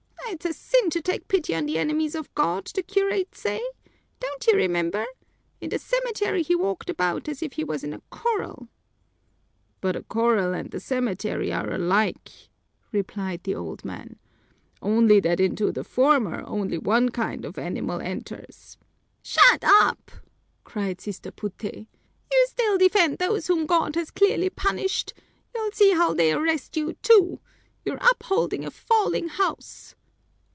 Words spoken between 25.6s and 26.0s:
see